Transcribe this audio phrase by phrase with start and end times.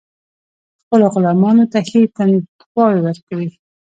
[0.81, 3.47] خپلو غلامانو ته ښې تنخواوې ورکړي.